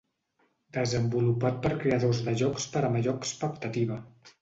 [0.77, 4.05] Desenvolupat per creadors de jocs per a major expectativa.